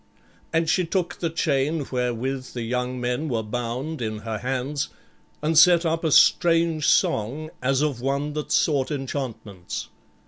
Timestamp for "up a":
5.85-6.11